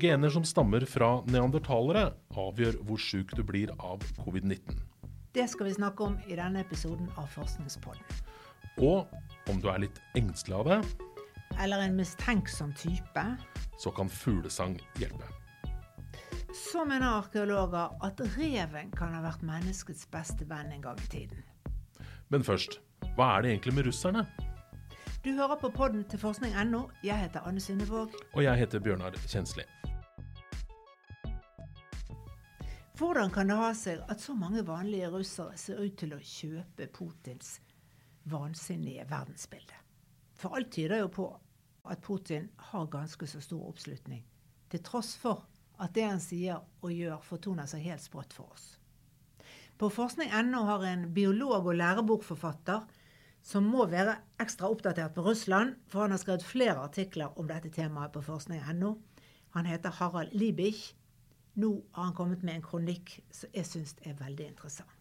Gener 0.00 0.30
som 0.30 0.44
stammer 0.44 0.84
fra 0.88 1.20
neandertalere, 1.30 2.12
avgjør 2.38 2.78
hvor 2.86 3.00
sjuk 3.00 3.34
du 3.36 3.42
blir 3.46 3.70
av 3.78 4.02
covid-19. 4.24 4.80
Det 5.32 5.44
skal 5.48 5.68
vi 5.68 5.74
snakke 5.76 6.04
om 6.04 6.16
i 6.28 6.36
denne 6.36 6.60
episoden 6.64 7.08
av 7.20 7.28
Forskningspodden. 7.32 8.02
Og 8.82 9.06
om 9.52 9.60
du 9.60 9.68
er 9.72 9.84
litt 9.84 10.00
engstelig 10.18 10.58
av 10.58 10.68
det, 10.70 10.80
Eller 11.60 11.82
en 11.84 11.96
mistenksom 11.96 12.72
type. 12.72 13.24
så 13.78 13.90
kan 13.90 14.08
fuglesang 14.08 14.78
hjelpe. 14.98 15.24
Så 16.54 16.84
mener 16.84 17.06
arkeologer 17.18 17.90
at 18.02 18.20
reven 18.36 18.90
kan 18.90 19.14
ha 19.14 19.20
vært 19.22 19.42
menneskets 19.42 20.06
beste 20.06 20.44
venn 20.48 20.72
en 20.72 20.80
gang 20.82 20.98
i 20.98 21.08
tiden. 21.08 21.42
Men 22.30 22.42
først, 22.42 22.80
hva 23.16 23.36
er 23.38 23.42
det 23.42 23.50
egentlig 23.50 23.74
med 23.74 23.86
russerne? 23.86 24.26
Du 25.24 25.32
hører 25.32 25.56
på 25.56 25.68
podden 25.70 26.04
til 26.04 26.18
forskning.no. 26.18 26.90
Jeg 27.04 27.16
heter 27.16 27.40
Anne 27.46 27.60
Synnevåg. 27.60 28.10
Og 28.34 28.42
jeg 28.42 28.56
heter 28.58 28.80
Bjørnar 28.80 29.12
Kjensli. 29.28 29.62
Hvordan 33.02 33.32
kan 33.34 33.48
det 33.50 33.56
ha 33.58 33.72
seg 33.74 34.04
at 34.12 34.20
så 34.22 34.30
mange 34.38 34.60
vanlige 34.62 35.08
russere 35.10 35.56
ser 35.58 35.80
ut 35.82 35.96
til 35.98 36.12
å 36.14 36.20
kjøpe 36.22 36.86
Putins 36.94 37.56
vansinnige 38.30 39.08
verdensbilde? 39.10 39.74
For 40.38 40.54
alt 40.54 40.70
tyder 40.70 41.00
jo 41.00 41.08
på 41.10 41.26
at 41.90 42.04
Putin 42.06 42.46
har 42.68 42.86
ganske 42.92 43.26
så 43.26 43.42
stor 43.42 43.64
oppslutning, 43.72 44.22
til 44.70 44.84
tross 44.86 45.16
for 45.18 45.42
at 45.82 45.96
det 45.98 46.06
han 46.06 46.22
sier 46.22 46.62
og 46.62 46.94
gjør, 46.94 47.18
fortoner 47.26 47.66
seg 47.66 47.82
helt 47.88 48.06
sprått 48.06 48.38
for 48.38 48.54
oss. 48.54 48.68
På 49.74 49.90
forskning.no 49.90 50.62
har 50.70 50.86
en 50.92 51.08
biolog 51.10 51.72
og 51.72 51.80
lærebokforfatter 51.82 52.86
som 53.42 53.66
må 53.66 53.90
være 53.90 54.20
ekstra 54.38 54.70
oppdatert 54.70 55.18
på 55.18 55.26
Russland, 55.26 55.74
for 55.90 56.06
han 56.06 56.14
har 56.14 56.22
skrevet 56.22 56.46
flere 56.46 56.78
artikler 56.86 57.34
om 57.34 57.50
dette 57.50 57.74
temaet 57.74 58.14
på 58.14 58.22
forskning.no. 58.30 58.94
Han 59.58 59.72
heter 59.74 59.98
Harald 59.98 60.38
Liebich. 60.38 60.92
Nå 61.54 61.72
har 61.92 62.04
han 62.04 62.14
kommet 62.16 62.42
med 62.42 62.56
en 62.56 62.64
kronikk 62.64 63.18
som 63.30 63.52
jeg 63.52 63.68
syns 63.68 63.96
er 64.06 64.16
veldig 64.16 64.46
interessant. 64.54 64.98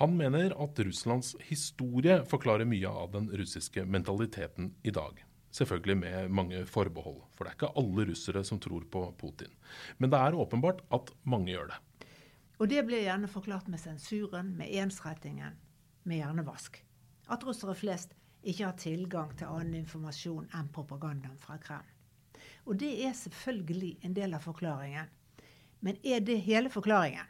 Han 0.00 0.14
mener 0.16 0.54
at 0.56 0.78
Russlands 0.80 1.34
historie 1.44 2.22
forklarer 2.28 2.68
mye 2.68 2.88
av 2.88 3.10
den 3.12 3.28
russiske 3.36 3.84
mentaliteten 3.84 4.72
i 4.82 4.94
dag. 4.96 5.18
Selvfølgelig 5.50 5.96
med 5.98 6.30
mange 6.30 6.62
forbehold, 6.66 7.20
for 7.34 7.44
det 7.44 7.52
er 7.52 7.58
ikke 7.58 7.72
alle 7.82 8.06
russere 8.08 8.44
som 8.46 8.60
tror 8.62 8.86
på 8.90 9.02
Putin. 9.18 9.52
Men 9.98 10.12
det 10.12 10.20
er 10.22 10.38
åpenbart 10.38 10.84
at 10.94 11.10
mange 11.22 11.52
gjør 11.52 11.72
det. 11.72 11.80
Og 12.60 12.68
det 12.70 12.84
blir 12.86 13.04
gjerne 13.04 13.28
forklart 13.28 13.68
med 13.72 13.80
sensuren, 13.80 14.54
med 14.56 14.72
ensrettingen, 14.82 15.56
med 16.04 16.20
hjernevask. 16.22 16.78
At 17.28 17.44
russere 17.44 17.74
flest 17.74 18.14
ikke 18.40 18.66
har 18.66 18.76
tilgang 18.80 19.32
til 19.36 19.50
annen 19.50 19.82
informasjon 19.82 20.48
enn 20.56 20.68
propagandaen 20.72 21.38
fra 21.40 21.58
Kreml. 21.60 21.88
Og 22.68 22.76
det 22.80 22.92
er 23.04 23.16
selvfølgelig 23.16 23.98
en 24.06 24.14
del 24.16 24.36
av 24.36 24.44
forklaringen. 24.44 25.08
Men 25.80 25.96
er 26.04 26.20
det 26.20 26.40
hele 26.44 26.70
forklaringen? 26.72 27.26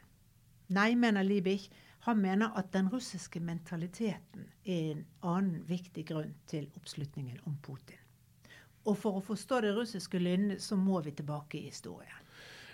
Nei, 0.71 0.95
mener 0.95 1.27
Liebich. 1.27 1.69
Han 2.07 2.23
mener 2.23 2.55
at 2.57 2.73
den 2.73 2.89
russiske 2.89 3.41
mentaliteten 3.45 4.47
er 4.65 4.93
en 4.95 5.03
annen 5.23 5.65
viktig 5.69 6.07
grunn 6.09 6.33
til 6.49 6.71
oppslutningen 6.79 7.43
om 7.47 7.59
Putin. 7.63 7.99
Og 8.89 8.97
for 8.97 9.19
å 9.19 9.25
forstå 9.25 9.61
det 9.67 9.75
russiske 9.77 10.19
lynnet, 10.19 10.63
så 10.65 10.79
må 10.81 11.03
vi 11.05 11.13
tilbake 11.13 11.59
i 11.59 11.67
historien. 11.69 12.17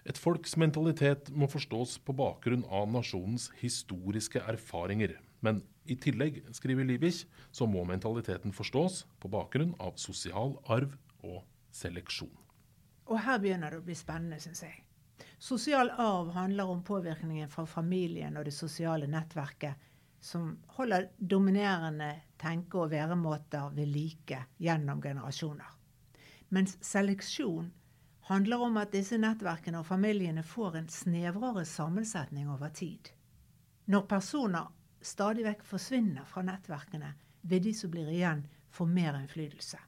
Et 0.06 0.18
folks 0.18 0.54
mentalitet 0.56 1.32
må 1.34 1.48
forstås 1.50 1.96
på 2.06 2.14
bakgrunn 2.14 2.62
av 2.70 2.86
nasjonens 2.92 3.48
historiske 3.58 4.38
erfaringer. 4.38 5.16
Men 5.42 5.64
i 5.90 5.96
tillegg, 5.98 6.44
skriver 6.54 6.86
Liebich, 6.86 7.24
så 7.50 7.66
må 7.66 7.82
mentaliteten 7.88 8.54
forstås 8.54 9.02
på 9.18 9.30
bakgrunn 9.34 9.74
av 9.82 9.98
sosial 9.98 10.54
arv 10.70 10.94
og 11.26 11.42
seleksjon. 11.74 12.30
Og 13.10 13.18
her 13.26 13.42
begynner 13.42 13.74
det 13.74 13.82
å 13.82 13.86
bli 13.86 13.98
spennende, 13.98 14.38
syns 14.42 14.62
jeg. 14.62 14.85
Sosial 15.38 15.90
arv 15.90 16.30
handler 16.30 16.64
om 16.64 16.84
påvirkningen 16.84 17.48
fra 17.48 17.66
familien 17.66 18.36
og 18.36 18.44
det 18.44 18.54
sosiale 18.56 19.06
nettverket 19.06 19.74
som 20.20 20.58
holder 20.66 21.10
dominerende 21.18 22.14
tenke- 22.40 22.78
og 22.78 22.90
væremåter 22.90 23.74
ved 23.76 23.86
like 23.92 24.44
gjennom 24.58 25.02
generasjoner. 25.02 25.68
Mens 26.48 26.78
seleksjon 26.80 27.72
handler 28.20 28.62
om 28.62 28.76
at 28.80 28.92
disse 28.92 29.18
nettverkene 29.18 29.78
og 29.82 29.86
familiene 29.86 30.42
får 30.42 30.76
en 30.80 30.88
snevrere 30.88 31.64
sammensetning 31.64 32.48
over 32.50 32.72
tid. 32.74 33.12
Når 33.86 34.06
personer 34.10 34.72
stadig 35.02 35.44
vekk 35.46 35.62
forsvinner 35.64 36.24
fra 36.26 36.42
nettverkene, 36.42 37.12
vil 37.42 37.62
de 37.62 37.74
som 37.74 37.90
blir 37.90 38.08
igjen, 38.10 38.46
få 38.70 38.86
mer 38.86 39.14
innflytelse. 39.20 39.78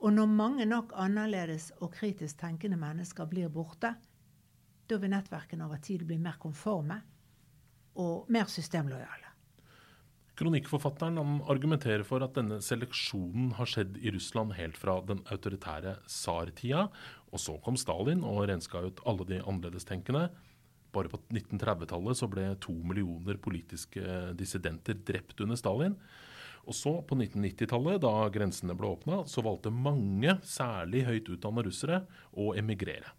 Og 0.00 0.12
når 0.12 0.30
mange 0.32 0.64
nok 0.64 0.94
annerledes 0.96 1.70
og 1.80 1.92
kritisk 1.92 2.38
tenkende 2.40 2.78
mennesker 2.80 3.28
blir 3.28 3.52
borte, 3.52 3.92
da 4.90 4.98
vil 5.00 5.12
nettverkene 5.12 5.66
over 5.66 5.80
tid 5.82 6.04
bli 6.06 6.18
mer 6.18 6.38
konforme 6.42 7.00
og 8.00 8.30
mer 8.32 8.48
systemlojale. 8.50 9.30
Kronikkforfatteren 10.40 11.18
han 11.20 11.40
argumenterer 11.52 12.02
for 12.06 12.24
at 12.24 12.32
denne 12.38 12.62
seleksjonen 12.64 13.50
har 13.58 13.68
skjedd 13.68 13.98
i 14.00 14.12
Russland 14.14 14.54
helt 14.56 14.78
fra 14.80 14.96
den 15.04 15.20
autoritære 15.28 15.98
tsartida, 16.08 16.86
og 17.28 17.42
så 17.42 17.58
kom 17.60 17.76
Stalin 17.76 18.24
og 18.24 18.46
renska 18.48 18.80
ut 18.86 19.02
alle 19.10 19.26
de 19.28 19.42
annerledestenkende. 19.42 20.30
Bare 20.96 21.12
på 21.12 21.20
1930-tallet 21.28 22.18
så 22.18 22.30
ble 22.32 22.46
to 22.64 22.72
millioner 22.72 23.36
politiske 23.42 24.32
dissidenter 24.38 24.96
drept 25.06 25.44
under 25.44 25.60
Stalin. 25.60 25.98
Og 26.64 26.76
så, 26.76 26.96
på 27.04 27.16
1990-tallet, 27.16 28.00
da 28.00 28.14
grensene 28.32 28.76
ble 28.78 28.94
åpna, 28.94 29.22
så 29.28 29.44
valgte 29.44 29.72
mange, 29.72 30.38
særlig 30.44 31.04
høyt 31.08 31.30
utdanna 31.36 31.64
russere, 31.66 32.02
å 32.32 32.52
emigrere. 32.58 33.12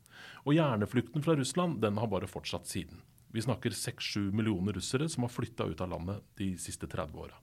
Og 0.46 0.56
hjerneflukten 0.58 1.24
fra 1.26 1.36
Russland 1.38 1.82
den 1.82 1.98
har 1.98 2.10
bare 2.12 2.30
fortsatt 2.30 2.68
siden. 2.68 3.02
Vi 3.32 3.42
snakker 3.42 3.70
6-7 3.70 4.32
millioner 4.32 4.74
russere 4.74 5.10
som 5.10 5.24
har 5.24 5.32
flytta 5.32 5.64
ut 5.64 5.82
av 5.82 5.90
landet 5.90 6.24
de 6.36 6.58
siste 6.60 6.88
30 6.88 7.18
åra. 7.18 7.38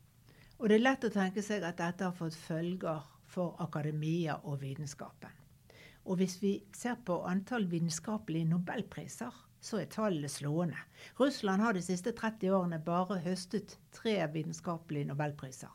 Og 0.58 0.68
det 0.68 0.76
er 0.76 0.84
lett 0.84 1.06
å 1.06 1.12
tenke 1.14 1.42
seg 1.44 1.64
at 1.64 1.78
dette 1.78 2.04
har 2.04 2.16
fått 2.16 2.36
følger 2.36 3.04
for 3.30 3.56
akademia 3.62 4.40
og 4.42 4.60
vitenskapen. 4.60 5.32
Og 6.08 6.20
hvis 6.20 6.38
vi 6.42 6.52
ser 6.76 6.98
på 7.04 7.20
antall 7.28 7.66
vitenskapelige 7.70 8.48
nobelpriser, 8.50 9.32
så 9.60 9.80
er 9.80 9.90
tallene 9.92 10.28
slående. 10.30 10.78
Russland 11.18 11.62
har 11.62 11.74
de 11.74 11.82
siste 11.82 12.12
30 12.16 12.52
årene 12.54 12.78
bare 12.84 13.18
høstet 13.24 13.78
tre 13.94 14.16
vitenskapelige 14.32 15.08
nobelpriser. 15.10 15.72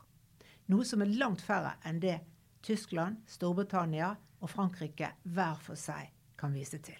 Noe 0.71 0.85
som 0.87 1.03
er 1.03 1.17
langt 1.19 1.43
færre 1.43 1.75
enn 1.87 1.99
det 2.03 2.19
Tyskland, 2.63 3.19
Storbritannia 3.27 4.13
og 4.39 4.51
Frankrike 4.51 5.09
hver 5.23 5.57
for 5.63 5.79
seg 5.79 6.11
kan 6.43 6.53
vise 6.55 6.79
til. 6.83 6.99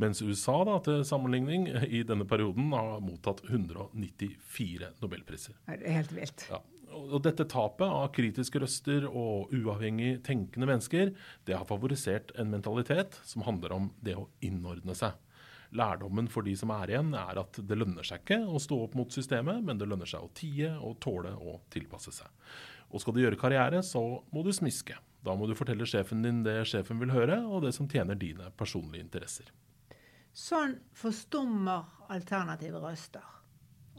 Mens 0.00 0.22
USA 0.24 0.62
da, 0.66 0.78
til 0.84 1.02
sammenligning 1.06 1.66
i 1.84 2.02
denne 2.06 2.26
perioden 2.28 2.72
har 2.74 3.00
mottatt 3.04 3.42
194 3.48 4.92
nobelpriser. 5.02 5.58
Det 5.68 5.82
er 5.82 5.98
helt 6.00 6.14
vilt. 6.16 6.46
Ja. 6.50 6.62
Og 6.92 7.22
dette 7.24 7.46
tapet 7.48 7.88
av 7.88 8.10
kritiske 8.12 8.60
røster 8.60 9.06
og 9.08 9.52
uavhengig 9.56 10.18
tenkende 10.26 10.68
mennesker, 10.68 11.12
det 11.48 11.56
har 11.56 11.68
favorisert 11.68 12.34
en 12.40 12.50
mentalitet 12.52 13.16
som 13.24 13.44
handler 13.46 13.72
om 13.78 13.90
det 14.04 14.16
å 14.20 14.26
innordne 14.44 14.96
seg. 14.96 15.16
Lærdommen 15.72 16.28
for 16.28 16.44
de 16.44 16.52
som 16.58 16.72
er 16.74 16.92
igjen, 16.92 17.14
er 17.16 17.38
at 17.40 17.56
det 17.64 17.78
lønner 17.80 18.04
seg 18.04 18.20
ikke 18.20 18.42
å 18.44 18.60
stå 18.60 18.76
opp 18.84 18.96
mot 18.98 19.14
systemet, 19.14 19.62
men 19.64 19.80
det 19.80 19.88
lønner 19.88 20.08
seg 20.08 20.26
å 20.26 20.32
tie 20.36 20.74
og 20.76 20.98
tåle 21.00 21.32
å 21.32 21.62
tilpasse 21.72 22.12
seg. 22.12 22.28
Og 22.92 23.00
skal 23.00 23.16
du 23.16 23.22
gjøre 23.22 23.40
karriere, 23.40 23.80
så 23.80 24.02
må 24.34 24.44
du 24.44 24.52
smiske. 24.52 24.98
Da 25.22 25.34
må 25.38 25.46
du 25.46 25.54
fortelle 25.54 25.86
sjefen 25.86 26.22
din 26.24 26.42
det 26.42 26.64
sjefen 26.66 26.98
vil 27.02 27.12
høre, 27.14 27.38
og 27.46 27.62
det 27.66 27.74
som 27.76 27.88
tjener 27.90 28.18
dine 28.18 28.50
personlige 28.58 29.04
interesser. 29.04 29.52
Sånn 30.32 30.78
forstummer 30.96 32.08
alternative 32.10 32.80
røster. 32.82 33.24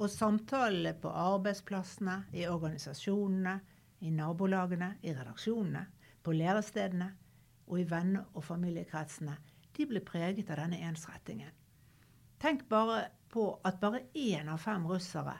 Og 0.02 0.10
samtalene 0.10 0.96
på 0.98 1.12
arbeidsplassene, 1.14 2.24
i 2.34 2.48
organisasjonene, 2.50 3.60
i 4.04 4.12
nabolagene, 4.12 4.96
i 5.06 5.14
redaksjonene, 5.14 5.86
på 6.24 6.34
lærestedene 6.36 7.12
og 7.70 7.80
i 7.80 7.88
venne- 7.88 8.26
og 8.34 8.44
familiekretsene, 8.44 9.38
de 9.74 9.86
blir 9.90 10.04
preget 10.06 10.50
av 10.50 10.60
denne 10.64 10.82
ensrettingen. 10.90 11.52
Tenk 12.42 12.68
bare 12.70 13.08
på 13.32 13.48
at 13.64 13.80
bare 13.80 14.04
én 14.14 14.50
av 14.52 14.60
fem 14.62 14.86
russere 14.90 15.38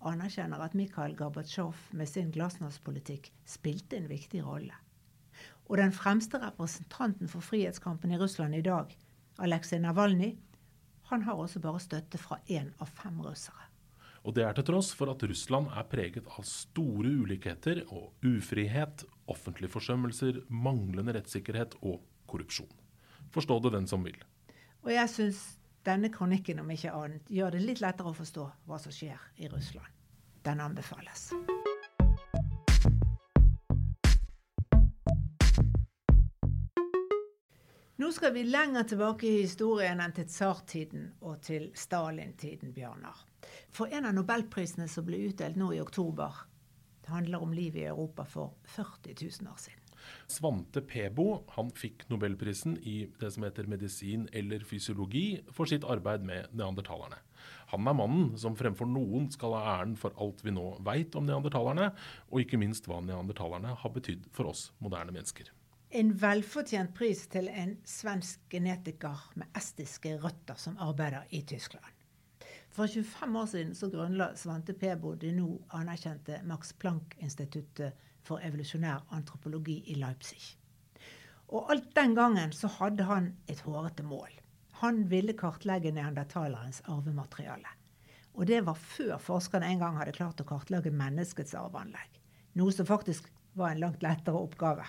anerkjenner 0.00 0.62
at 0.64 0.74
Mikhail 0.74 1.14
Gorbatsjov 1.16 1.76
med 1.96 2.08
sin 2.08 2.30
glasnospolitikk 2.34 3.30
spilte 3.48 3.98
en 4.00 4.08
viktig 4.10 4.42
rolle. 4.44 4.74
Og 5.70 5.78
den 5.78 5.92
fremste 5.94 6.40
representanten 6.42 7.30
for 7.30 7.46
frihetskampen 7.46 8.10
i 8.10 8.18
Russland 8.18 8.56
i 8.58 8.62
dag, 8.66 8.90
Aleksej 9.38 9.78
Navalnyj, 9.78 10.32
han 11.10 11.22
har 11.22 11.38
også 11.38 11.62
bare 11.62 11.80
støtte 11.82 12.18
fra 12.18 12.40
én 12.50 12.72
av 12.82 12.90
fem 12.90 13.20
russere. 13.22 13.68
Og 14.26 14.34
det 14.34 14.44
er 14.44 14.56
til 14.58 14.66
tross 14.66 14.90
for 14.94 15.12
at 15.12 15.22
Russland 15.22 15.70
er 15.70 15.86
preget 15.88 16.26
av 16.26 16.44
store 16.44 17.14
ulikheter 17.22 17.84
og 17.88 18.26
ufrihet, 18.26 19.06
offentlige 19.30 19.70
forsømmelser, 19.72 20.42
manglende 20.48 21.14
rettssikkerhet 21.16 21.78
og 21.80 22.02
korrupsjon. 22.26 22.74
Forstå 23.30 23.60
det 23.64 23.74
den 23.78 23.86
som 23.86 24.04
vil. 24.04 24.18
Og 24.82 24.92
jeg 24.92 25.14
syns 25.14 25.44
denne 25.86 26.10
kronikken, 26.12 26.60
om 26.60 26.74
ikke 26.74 26.92
annet, 26.92 27.30
gjør 27.30 27.54
det 27.54 27.64
litt 27.64 27.80
lettere 27.80 28.10
å 28.10 28.18
forstå 28.18 28.50
hva 28.66 28.82
som 28.82 28.92
skjer 28.92 29.30
i 29.38 29.48
Russland. 29.48 29.88
Den 30.44 30.60
anbefales. 30.66 31.30
Nå 38.00 38.08
skal 38.12 38.32
vi 38.32 38.46
lenger 38.48 38.86
tilbake 38.88 39.26
i 39.28 39.40
historien 39.42 40.00
enn 40.00 40.14
til 40.16 40.24
tsartiden 40.24 41.02
og 41.20 41.42
til 41.44 41.66
Stalin-tiden, 41.76 42.70
Bjørnar. 42.72 43.18
For 43.76 43.92
en 43.92 44.08
av 44.08 44.14
nobelprisene 44.16 44.86
som 44.88 45.04
ble 45.04 45.18
utdelt 45.26 45.58
nå 45.60 45.68
i 45.76 45.82
oktober, 45.82 46.38
det 47.04 47.12
handler 47.12 47.44
om 47.44 47.52
livet 47.52 47.82
i 47.82 47.90
Europa 47.90 48.24
for 48.24 48.54
40 48.72 49.18
000 49.20 49.52
år 49.52 49.60
siden. 49.60 49.92
Svante 50.32 50.80
Pebo 50.80 51.42
han 51.58 51.68
fikk 51.76 52.06
nobelprisen 52.08 52.78
i 52.88 53.02
det 53.20 53.34
som 53.34 53.44
heter 53.44 53.68
medisin 53.68 54.24
eller 54.32 54.64
fysiologi 54.64 55.42
for 55.52 55.68
sitt 55.68 55.84
arbeid 55.84 56.24
med 56.24 56.56
neandertalerne. 56.56 57.20
Han 57.76 57.84
er 57.84 58.00
mannen 58.00 58.32
som 58.40 58.56
fremfor 58.56 58.88
noen 58.88 59.28
skal 59.36 59.58
ha 59.58 59.76
æren 59.76 59.98
for 60.00 60.16
alt 60.16 60.40
vi 60.40 60.56
nå 60.56 60.70
veit 60.88 61.20
om 61.20 61.28
neandertalerne, 61.28 61.92
og 62.32 62.46
ikke 62.48 62.64
minst 62.64 62.88
hva 62.88 63.04
neandertalerne 63.04 63.76
har 63.84 63.98
betydd 64.00 64.30
for 64.32 64.54
oss 64.54 64.70
moderne 64.80 65.12
mennesker. 65.12 65.52
En 65.90 66.12
velfortjent 66.14 66.92
pris 66.94 67.24
til 67.32 67.48
en 67.50 67.72
svensk 67.82 68.44
genetiker 68.52 69.24
med 69.34 69.56
estiske 69.58 70.12
røtter 70.22 70.54
som 70.54 70.76
arbeider 70.78 71.24
i 71.34 71.40
Tyskland. 71.42 71.96
For 72.70 72.86
25 72.86 73.38
år 73.40 73.48
siden 73.50 73.72
så 73.74 73.88
grunnla 73.90 74.28
Svante 74.38 74.76
Pebo 74.78 75.16
det 75.18 75.32
nå 75.34 75.48
anerkjente 75.74 76.38
Max 76.46 76.70
Planck-instituttet 76.78 77.98
for 78.22 78.38
evolusjonær 78.38 79.02
antropologi 79.18 79.80
i 79.90 79.96
Leipzig. 79.98 80.38
Og 81.50 81.74
alt 81.74 81.90
den 81.98 82.14
gangen 82.14 82.54
så 82.54 82.70
hadde 82.76 83.08
han 83.10 83.32
et 83.50 83.64
hårete 83.66 84.06
mål. 84.06 84.30
Han 84.84 85.02
ville 85.10 85.34
kartlegge 85.34 85.90
neandertalerens 85.90 86.84
arvemateriale. 86.86 87.74
Og 88.38 88.46
det 88.46 88.62
var 88.62 88.78
før 88.78 89.18
forskerne 89.18 89.66
en 89.66 89.82
gang 89.82 89.98
hadde 89.98 90.14
klart 90.14 90.38
å 90.38 90.46
kartlegge 90.54 90.94
menneskets 90.94 91.58
arveanlegg. 91.58 92.22
Noe 92.54 92.70
som 92.70 92.86
faktisk 92.86 93.26
var 93.58 93.74
en 93.74 93.82
langt 93.82 94.06
lettere 94.06 94.38
oppgave. 94.38 94.86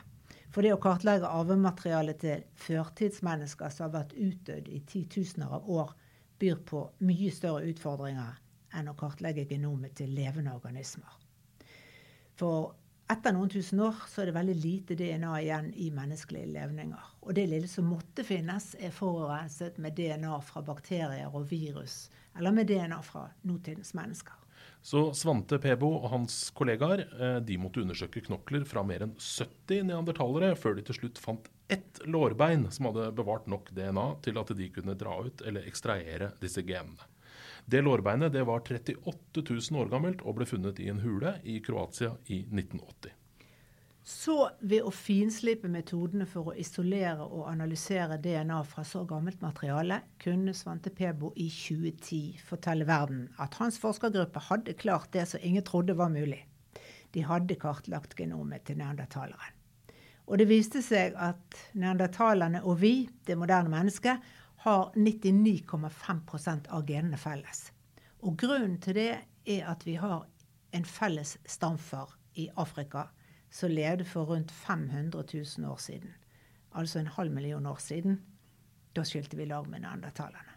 For 0.51 0.65
det 0.65 0.73
å 0.75 0.81
kartlegge 0.83 1.29
arvematerialet 1.31 2.19
til 2.19 2.43
førtidsmennesker 2.59 3.71
som 3.71 3.87
har 3.87 3.93
vært 4.01 4.17
utdødd 4.19 4.67
i 4.67 4.81
titusener 4.87 5.53
av 5.55 5.69
år, 5.71 5.93
byr 6.41 6.59
på 6.67 6.81
mye 7.07 7.31
større 7.31 7.69
utfordringer 7.71 8.39
enn 8.75 8.89
å 8.91 8.97
kartlegge 8.99 9.45
genomet 9.47 9.95
til 9.99 10.11
levende 10.15 10.55
organismer. 10.57 11.13
For 12.39 12.73
etter 13.11 13.35
noen 13.35 13.51
tusen 13.51 13.79
år 13.83 14.03
så 14.09 14.23
er 14.23 14.29
det 14.29 14.35
veldig 14.39 14.57
lite 14.63 14.97
DNA 14.99 15.31
igjen 15.41 15.71
i 15.83 15.89
menneskelige 15.93 16.51
levninger. 16.51 17.09
Og 17.21 17.35
det 17.37 17.47
lille 17.51 17.69
som 17.71 17.87
måtte 17.91 18.25
finnes, 18.27 18.71
er 18.79 18.95
forurenset 18.95 19.79
med 19.83 19.95
DNA 19.99 20.37
fra 20.47 20.63
bakterier 20.65 21.31
og 21.31 21.47
virus, 21.51 22.05
eller 22.35 22.55
med 22.55 22.71
DNA 22.71 23.01
fra 23.05 23.27
nåtidens 23.47 23.93
mennesker. 23.95 24.40
Så 24.81 25.11
Svante 25.13 25.59
Pebo 25.61 25.91
og 25.99 26.09
hans 26.09 26.35
kollegaer 26.57 27.03
eh, 27.05 27.37
de 27.45 27.57
måtte 27.61 27.83
undersøke 27.83 28.23
knokler 28.25 28.65
fra 28.65 28.81
mer 28.85 29.05
enn 29.05 29.13
70 29.13 29.85
neandertalere 29.91 30.55
før 30.57 30.77
de 30.77 30.85
til 30.87 30.97
slutt 30.97 31.21
fant 31.21 31.51
ett 31.71 32.01
lårbein 32.09 32.65
som 32.73 32.89
hadde 32.89 33.11
bevart 33.15 33.45
nok 33.51 33.69
DNA 33.77 34.07
til 34.25 34.41
at 34.41 34.51
de 34.57 34.69
kunne 34.73 34.97
dra 34.97 35.19
ut 35.23 35.45
eller 35.45 35.69
ekstrahere 35.69 36.33
disse 36.41 36.65
genene. 36.65 37.09
Det 37.65 37.83
lårbeinet 37.85 38.33
det 38.33 38.41
var 38.49 38.65
38 38.65 39.43
000 39.45 39.81
år 39.83 39.91
gammelt 39.93 40.25
og 40.25 40.39
ble 40.39 40.49
funnet 40.49 40.81
i 40.81 40.89
en 40.91 41.03
hule 41.05 41.37
i 41.45 41.59
Kroatia 41.63 42.15
i 42.25 42.41
1980. 42.49 43.20
Så 44.03 44.49
ved 44.65 44.81
å 44.81 44.91
finslipe 44.93 45.69
metodene 45.69 46.25
for 46.25 46.49
å 46.49 46.55
isolere 46.57 47.21
og 47.21 47.45
analysere 47.51 48.17
DNA 48.21 48.57
fra 48.65 48.83
så 48.87 49.03
gammelt 49.05 49.43
materiale, 49.45 49.99
kunne 50.21 50.55
Svante 50.57 50.89
Pebo 50.89 51.29
i 51.37 51.45
2010 51.53 52.41
fortelle 52.47 52.87
verden 52.89 53.27
at 53.37 53.59
hans 53.61 53.77
forskergruppe 53.81 54.41
hadde 54.47 54.77
klart 54.81 55.11
det 55.13 55.27
som 55.29 55.43
ingen 55.45 55.65
trodde 55.67 55.93
var 55.99 56.09
mulig. 56.09 56.41
De 57.13 57.21
hadde 57.27 57.59
kartlagt 57.61 58.17
genomet 58.17 58.65
til 58.65 58.81
neandertaleren. 58.81 59.57
Og 60.25 60.39
det 60.39 60.47
viste 60.49 60.81
seg 60.81 61.13
at 61.19 61.57
neandertalerne 61.77 62.63
og 62.63 62.79
vi, 62.81 63.09
det 63.27 63.37
moderne 63.37 63.69
mennesket, 63.69 64.21
har 64.65 64.93
99,5% 64.95 66.69
av 66.73 66.85
genene 66.87 67.17
felles. 67.21 67.67
Og 68.25 68.37
grunnen 68.39 68.79
til 68.81 68.97
det 68.97 69.11
er 69.49 69.65
at 69.69 69.85
vi 69.85 69.97
har 70.01 70.25
en 70.73 70.85
felles 70.87 71.35
stamfar 71.45 72.15
i 72.39 72.47
Afrika 72.61 73.09
som 73.51 73.71
levde 73.71 74.07
for 74.07 74.31
rundt 74.31 74.51
500 74.51 75.23
000 75.57 75.71
år 75.71 75.77
siden. 75.77 76.13
Altså 76.71 76.99
en 76.99 77.11
halv 77.17 77.31
million 77.31 77.65
år 77.65 77.81
siden. 77.83 78.21
Da 78.95 79.03
skilte 79.07 79.37
vi 79.37 79.45
lag 79.45 79.67
med 79.69 79.83
neandertalerne. 79.83 80.55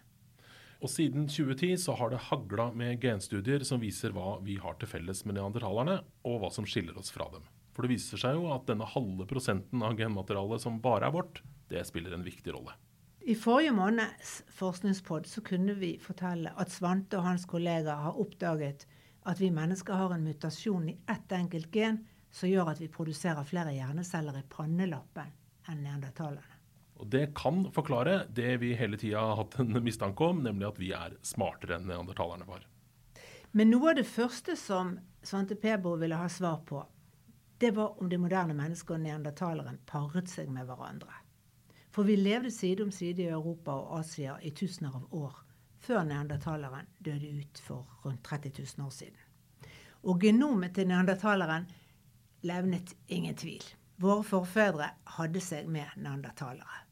Og 0.84 0.90
siden 0.90 1.26
2010 1.28 1.76
så 1.80 1.94
har 1.96 2.10
det 2.12 2.22
hagla 2.28 2.68
med 2.76 3.00
genstudier 3.02 3.62
som 3.64 3.80
viser 3.80 4.12
hva 4.12 4.38
vi 4.44 4.58
har 4.60 4.76
til 4.78 4.90
felles 4.90 5.24
med 5.24 5.38
neandertalerne, 5.38 6.00
og 6.28 6.40
hva 6.42 6.50
som 6.52 6.66
skiller 6.68 6.98
oss 7.00 7.12
fra 7.14 7.26
dem. 7.32 7.46
For 7.74 7.82
det 7.82 7.94
viser 7.94 8.20
seg 8.20 8.36
jo 8.36 8.50
at 8.54 8.66
denne 8.68 8.86
halve 8.86 9.26
prosenten 9.26 9.82
av 9.82 9.96
genmaterialet 9.98 10.62
som 10.62 10.82
bare 10.84 11.08
er 11.08 11.14
vårt, 11.14 11.40
det 11.72 11.82
spiller 11.88 12.14
en 12.14 12.26
viktig 12.26 12.52
rolle. 12.54 12.76
I 13.24 13.34
forrige 13.40 13.72
måneds 13.72 14.42
forskningspod 14.52 15.26
så 15.26 15.40
kunne 15.46 15.72
vi 15.80 15.94
fortelle 16.02 16.52
at 16.60 16.70
Svante 16.70 17.16
og 17.16 17.24
hans 17.24 17.46
kollegaer 17.48 18.04
har 18.04 18.20
oppdaget 18.20 18.84
at 19.24 19.40
vi 19.40 19.48
mennesker 19.48 19.96
har 19.96 20.12
en 20.12 20.26
mutasjon 20.26 20.90
i 20.92 20.98
ett 21.08 21.32
enkelt 21.32 21.72
gen 21.72 22.02
som 22.34 22.50
gjør 22.50 22.72
at 22.72 22.82
vi 22.82 22.90
produserer 22.90 23.46
flere 23.46 23.72
hjerneceller 23.76 24.40
i 24.40 24.44
pannelappen 24.50 25.30
enn 25.70 25.82
neandertalerne. 25.86 26.60
Og 27.02 27.06
Det 27.10 27.34
kan 27.34 27.64
forklare 27.74 28.24
det 28.30 28.56
vi 28.62 28.74
hele 28.78 28.98
tida 28.98 29.22
har 29.22 29.38
hatt 29.38 29.58
en 29.60 29.74
mistanke 29.84 30.24
om, 30.24 30.42
nemlig 30.42 30.66
at 30.68 30.78
vi 30.78 30.92
er 30.94 31.16
smartere 31.26 31.78
enn 31.78 31.88
neandertalerne 31.90 32.46
var. 32.46 32.66
Men 33.54 33.70
noe 33.70 33.92
av 33.92 33.98
det 33.98 34.06
første 34.10 34.56
som 34.58 34.96
Svante 35.22 35.54
Pebo 35.58 35.94
ville 35.98 36.18
ha 36.18 36.28
svar 36.28 36.62
på, 36.66 36.82
det 37.58 37.70
var 37.76 38.00
om 38.02 38.08
det 38.10 38.18
moderne 38.18 38.54
mennesket 38.54 38.96
og 38.96 39.04
neandertaleren 39.04 39.78
paret 39.86 40.30
seg 40.30 40.50
med 40.50 40.66
hverandre. 40.66 41.20
For 41.94 42.06
vi 42.06 42.16
levde 42.18 42.50
side 42.50 42.82
om 42.82 42.90
side 42.90 43.22
i 43.22 43.30
Europa 43.30 43.76
og 43.78 44.00
Asia 44.00 44.34
i 44.42 44.50
tusener 44.50 44.96
av 44.98 45.06
år 45.14 45.38
før 45.84 46.02
neandertaleren 46.08 46.88
døde 46.98 47.30
ut 47.38 47.60
for 47.62 47.86
rundt 48.04 48.24
30 48.26 48.50
000 48.58 48.86
år 48.86 48.90
siden. 48.90 49.20
Og 50.02 50.20
genomet 50.20 50.74
til 50.74 50.88
neandertaleren 50.90 51.68
levnet 52.44 52.94
ingen 53.06 53.36
tvil. 53.36 53.64
Våre 53.96 54.24
forfedre 54.26 54.90
hadde 55.16 55.42
seg 55.42 55.68
med 55.70 55.92
neandertalere. 55.96 56.82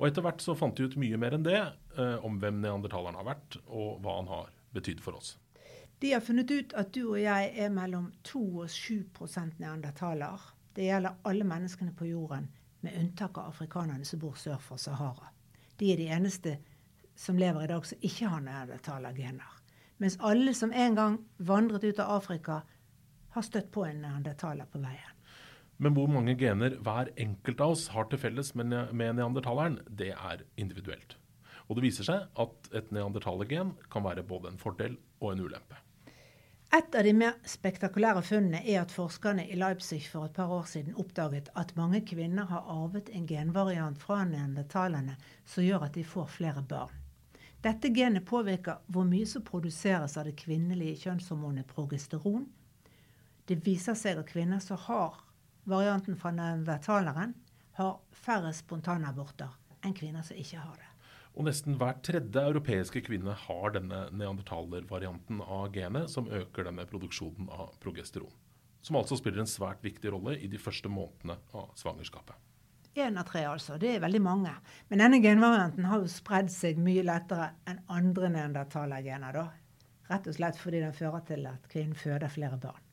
Og 0.00 0.08
etter 0.08 0.24
hvert 0.24 0.42
så 0.42 0.56
fant 0.56 0.76
de 0.76 0.88
ut 0.88 0.96
mye 1.00 1.18
mer 1.20 1.36
enn 1.36 1.44
det 1.44 1.60
eh, 1.60 2.16
om 2.24 2.38
hvem 2.40 2.62
neandertaleren 2.62 3.18
har 3.20 3.28
vært, 3.28 3.58
og 3.68 4.00
hva 4.04 4.16
han 4.20 4.30
har 4.30 4.50
betydd 4.74 5.02
for 5.04 5.18
oss. 5.18 5.34
De 6.00 6.14
har 6.14 6.24
funnet 6.24 6.50
ut 6.50 6.72
at 6.80 6.94
du 6.96 7.02
og 7.10 7.18
jeg 7.20 7.50
er 7.60 7.72
mellom 7.74 8.08
2 8.24 8.40
og 8.64 8.70
7 8.72 9.04
neandertaler. 9.60 10.40
Det 10.72 10.86
gjelder 10.86 11.20
alle 11.28 11.44
menneskene 11.44 11.92
på 11.92 12.08
jorden 12.08 12.48
med 12.80 12.96
unntak 12.96 13.36
av 13.38 13.50
afrikanerne 13.52 14.04
som 14.08 14.22
bor 14.22 14.38
sør 14.40 14.56
for 14.64 14.80
Sahara. 14.80 15.28
De 15.76 15.92
er 15.92 16.00
de 16.00 16.08
eneste 16.08 16.56
som 17.16 17.36
lever 17.36 17.64
i 17.64 17.68
dag 17.68 17.84
som 17.86 17.98
ikke 18.00 18.30
har 18.32 18.40
neandertalergener. 18.40 19.56
Mens 20.00 20.16
alle 20.24 20.54
som 20.56 20.72
en 20.72 20.96
gang 20.96 21.18
vandret 21.36 21.84
ut 21.84 22.00
av 22.00 22.14
Afrika, 22.16 22.62
har 23.34 23.46
støtt 23.46 23.70
på 23.74 23.84
en 23.86 24.02
neandertaler 24.04 24.68
på 24.70 24.82
veien. 24.82 25.16
Men 25.80 25.94
hvor 25.96 26.10
mange 26.12 26.34
gener 26.36 26.76
hver 26.84 27.08
enkelt 27.16 27.60
av 27.64 27.74
oss 27.74 27.86
har 27.94 28.10
til 28.10 28.20
felles 28.20 28.52
med, 28.58 28.74
med 28.92 29.16
neandertaleren, 29.16 29.78
det 29.88 30.12
er 30.12 30.44
individuelt. 30.60 31.16
Og 31.68 31.78
det 31.78 31.86
viser 31.86 32.04
seg 32.04 32.42
at 32.42 32.72
et 32.76 32.90
neandertalergen 32.92 33.76
kan 33.92 34.04
være 34.04 34.26
både 34.26 34.52
en 34.52 34.60
fordel 34.60 34.98
og 35.22 35.32
en 35.32 35.46
ulempe. 35.46 35.78
Et 36.70 36.94
av 36.94 37.02
de 37.02 37.12
mer 37.16 37.38
spektakulære 37.50 38.20
funnene 38.22 38.60
er 38.62 38.84
at 38.84 38.92
forskerne 38.94 39.42
i 39.50 39.56
Leipzig 39.58 40.04
for 40.06 40.28
et 40.28 40.36
par 40.36 40.52
år 40.54 40.68
siden 40.70 40.94
oppdaget 41.02 41.48
at 41.58 41.72
mange 41.78 42.04
kvinner 42.06 42.46
har 42.46 42.68
arvet 42.70 43.10
en 43.10 43.26
genvariant 43.26 43.98
fra 43.98 44.20
neandertalerne 44.28 45.16
som 45.42 45.66
gjør 45.66 45.88
at 45.88 45.96
de 45.96 46.04
får 46.06 46.28
flere 46.36 46.62
barn. 46.62 46.94
Dette 47.64 47.90
genet 47.92 48.24
påvirker 48.28 48.84
hvor 48.86 49.08
mye 49.08 49.26
som 49.26 49.42
produseres 49.42 50.14
av 50.16 50.28
det 50.28 50.36
kvinnelige 50.38 51.02
kjønnshormonet 51.02 51.66
progesteron. 51.72 52.46
Det 53.50 53.56
viser 53.66 53.96
seg 53.98 54.20
at 54.20 54.28
kvinner 54.30 54.60
som 54.62 54.78
har 54.86 55.16
varianten 55.66 56.14
fra 56.18 56.30
neandertaleren, 56.30 57.32
har 57.74 57.96
færre 58.14 58.52
spontanaborter 58.54 59.56
enn 59.82 59.94
kvinner 59.96 60.22
som 60.22 60.38
ikke 60.38 60.60
har 60.62 60.76
det. 60.78 60.90
Og 61.34 61.46
nesten 61.48 61.74
hver 61.80 61.96
tredje 62.06 62.44
europeiske 62.46 63.02
kvinne 63.08 63.34
har 63.46 63.72
denne 63.74 64.04
neandertaler-varianten 64.14 65.40
av 65.42 65.72
genet 65.74 66.12
som 66.12 66.28
øker 66.30 66.68
denne 66.68 66.84
produksjonen 66.90 67.48
av 67.50 67.72
progesteron. 67.82 68.30
Som 68.86 68.98
altså 69.00 69.18
spiller 69.18 69.42
en 69.42 69.50
svært 69.50 69.82
viktig 69.82 70.12
rolle 70.14 70.36
i 70.38 70.50
de 70.50 70.60
første 70.62 70.90
månedene 70.90 71.40
av 71.50 71.72
svangerskapet. 71.80 72.36
Én 73.02 73.18
av 73.18 73.26
tre, 73.26 73.42
altså. 73.50 73.78
Det 73.82 73.96
er 73.96 74.04
veldig 74.04 74.20
mange. 74.22 74.52
Men 74.90 75.02
denne 75.02 75.18
genvarianten 75.22 75.88
har 75.90 76.04
jo 76.04 76.10
spredd 76.10 76.52
seg 76.54 76.78
mye 76.78 77.02
lettere 77.06 77.50
enn 77.66 77.82
andre 77.90 78.30
neandertalergener. 78.36 79.40
da. 79.40 79.48
Rett 80.10 80.30
og 80.30 80.38
slett 80.38 80.58
fordi 80.58 80.84
den 80.86 80.94
fører 80.94 81.26
til 81.26 81.50
at 81.50 81.66
kvinnen 81.70 81.98
føder 81.98 82.30
flere 82.30 82.58
barn. 82.62 82.86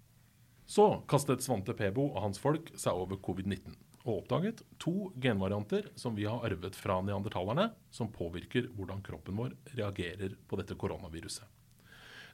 Så 0.67 0.85
kastet 1.07 1.43
Svante 1.45 1.73
Pebo 1.77 2.09
og 2.11 2.23
hans 2.25 2.41
folk 2.43 2.73
seg 2.75 2.95
over 2.95 3.19
covid-19 3.23 3.75
og 4.07 4.21
oppdaget 4.21 4.61
to 4.79 5.09
genvarianter 5.19 5.89
som 5.99 6.15
vi 6.15 6.25
har 6.27 6.43
arvet 6.47 6.75
fra 6.79 6.99
neandertalerne, 7.03 7.69
som 7.91 8.11
påvirker 8.11 8.69
hvordan 8.75 9.01
kroppen 9.03 9.39
vår 9.39 9.55
reagerer 9.75 10.35
på 10.47 10.59
dette 10.59 10.77
koronaviruset. 10.79 11.43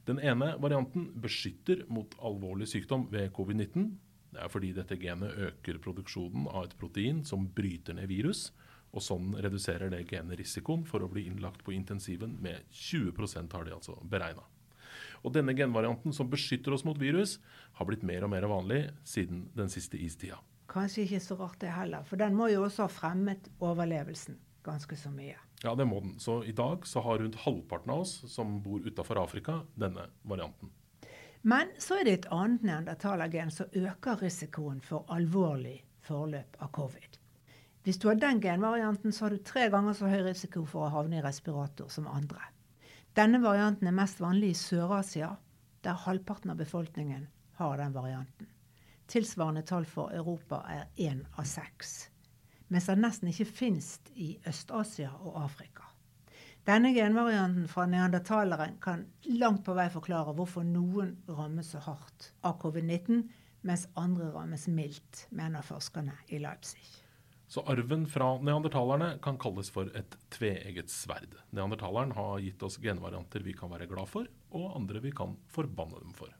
Den 0.06 0.20
ene 0.20 0.52
varianten 0.62 1.08
beskytter 1.24 1.86
mot 1.88 2.14
alvorlig 2.22 2.68
sykdom 2.70 3.08
ved 3.14 3.32
covid-19. 3.34 3.88
Det 4.34 4.42
er 4.44 4.52
fordi 4.52 4.74
dette 4.76 4.98
genet 5.02 5.38
øker 5.48 5.80
produksjonen 5.82 6.50
av 6.50 6.68
et 6.68 6.78
protein 6.78 7.24
som 7.26 7.48
bryter 7.56 7.98
ned 7.98 8.10
virus, 8.12 8.52
Og 8.94 9.02
sånn 9.02 9.32
reduserer 9.42 9.90
det 9.90 10.04
genet 10.06 10.38
risikoen 10.38 10.84
for 10.86 11.02
å 11.02 11.10
bli 11.10 11.26
innlagt 11.26 11.64
på 11.66 11.74
intensiven 11.74 12.36
med 12.42 12.68
20% 12.70 13.56
har 13.58 13.66
de 13.66 13.74
altså 13.74 13.96
beregna. 14.06 14.46
Og 15.24 15.34
denne 15.36 15.56
genvarianten 15.56 16.16
som 16.16 16.30
beskytter 16.32 16.76
oss 16.76 16.84
mot 16.88 17.00
virus, 17.00 17.38
har 17.80 17.88
blitt 17.88 18.04
mer 18.04 18.26
og 18.26 18.34
mer 18.34 18.48
vanlig 18.52 18.82
siden 19.08 19.48
den 19.56 19.72
siste 19.72 20.00
istida. 20.00 20.42
Kanskje 20.72 21.06
ikke 21.06 21.22
så 21.24 21.38
rart 21.40 21.60
det 21.62 21.72
heller, 21.76 22.04
for 22.08 22.20
den 22.20 22.36
må 22.36 22.50
jo 22.52 22.66
også 22.66 22.88
ha 22.88 22.92
fremmet 22.92 23.50
overlevelsen 23.64 24.40
ganske 24.64 24.96
så 24.98 25.12
mye. 25.12 25.36
Ja, 25.64 25.76
det 25.76 25.86
må 25.88 26.00
den. 26.04 26.20
Så 26.20 26.42
i 26.44 26.52
dag 26.52 26.88
så 26.88 27.04
har 27.04 27.20
rundt 27.20 27.40
halvparten 27.44 27.92
av 27.92 28.04
oss 28.04 28.16
som 28.32 28.58
bor 28.64 28.84
utafor 28.84 29.20
Afrika, 29.22 29.62
denne 29.80 30.10
varianten. 30.28 30.72
Men 31.44 31.72
så 31.80 32.00
er 32.00 32.08
det 32.08 32.14
et 32.14 32.30
annet 32.32 32.64
neandertalergen 32.64 33.52
som 33.52 33.72
øker 33.76 34.22
risikoen 34.24 34.80
for 34.84 35.08
alvorlig 35.12 35.82
forløp 36.04 36.60
av 36.64 36.72
covid. 36.76 37.20
Hvis 37.84 38.00
du 38.00 38.08
har 38.08 38.16
den 38.16 38.40
genvarianten, 38.44 39.12
så 39.12 39.26
har 39.26 39.36
du 39.36 39.44
tre 39.44 39.68
ganger 39.72 39.96
så 39.96 40.08
høy 40.08 40.22
risiko 40.24 40.64
for 40.64 40.88
å 40.88 40.94
havne 40.94 41.20
i 41.20 41.24
respirator 41.24 41.92
som 41.92 42.08
andre. 42.08 42.40
Denne 43.14 43.38
varianten 43.44 43.88
er 43.88 43.94
mest 43.94 44.18
vanlig 44.24 44.48
i 44.50 44.58
Sør-Asia, 44.58 45.36
der 45.86 46.00
halvparten 46.02 46.50
av 46.50 46.58
befolkningen 46.58 47.28
har 47.60 47.78
den 47.78 47.94
varianten. 47.94 48.48
Tilsvarende 49.06 49.62
tall 49.70 49.86
for 49.86 50.10
Europa 50.18 50.64
er 50.74 50.88
én 50.98 51.20
av 51.38 51.46
seks. 51.46 52.08
Mens 52.74 52.90
den 52.90 53.04
nesten 53.06 53.30
ikke 53.30 53.46
finnes 53.46 54.00
i 54.16 54.32
Øst-Asia 54.50 55.12
og 55.20 55.38
Afrika. 55.44 55.86
Denne 56.66 56.94
genvarianten 56.96 57.68
fra 57.70 57.86
neandertaleren 57.86 58.80
kan 58.82 59.06
langt 59.30 59.62
på 59.68 59.78
vei 59.78 59.90
forklare 59.94 60.34
hvorfor 60.34 60.66
noen 60.66 61.14
rammes 61.30 61.76
så 61.76 61.84
hardt 61.86 62.32
av 62.42 62.58
covid-19, 62.64 63.28
mens 63.62 63.86
andre 63.94 64.32
rammes 64.34 64.66
mildt, 64.72 65.28
mener 65.30 65.62
forskerne 65.62 66.18
i 66.34 66.42
Leipzig. 66.42 67.03
Så 67.54 67.62
arven 67.70 68.08
fra 68.10 68.42
neandertalerne 68.42 69.20
kan 69.22 69.36
kalles 69.38 69.68
for 69.70 69.86
et 69.94 70.16
tveegget 70.34 70.90
sverd. 70.90 71.36
Neandertaleren 71.54 72.16
har 72.18 72.40
gitt 72.42 72.64
oss 72.66 72.80
genvarianter 72.82 73.46
vi 73.46 73.54
kan 73.54 73.70
være 73.70 73.86
glad 73.92 74.10
for, 74.10 74.26
og 74.58 74.72
andre 74.80 75.04
vi 75.04 75.12
kan 75.14 75.36
forbanne 75.54 76.00
dem 76.02 76.16
for. 76.18 76.32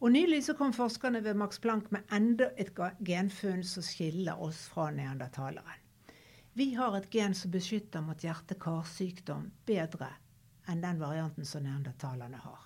Og 0.00 0.14
Nylig 0.14 0.38
så 0.46 0.54
kom 0.56 0.72
forskerne 0.72 1.20
ved 1.26 1.36
Max 1.36 1.60
Planck 1.60 1.92
med 1.92 2.08
enda 2.16 2.48
et 2.56 2.72
genfunn 3.04 3.60
som 3.68 3.84
skiller 3.84 4.40
oss 4.40 4.62
fra 4.72 4.88
neandertaleren. 4.96 5.84
Vi 6.56 6.70
har 6.80 6.96
et 6.96 7.12
gen 7.12 7.36
som 7.36 7.52
beskytter 7.52 8.00
mot 8.00 8.24
hjerte-karsykdom 8.24 9.50
bedre 9.68 10.08
enn 10.72 10.80
den 10.80 11.04
varianten 11.04 11.44
som 11.44 11.68
neandertalerne 11.68 12.40
har. 12.40 12.64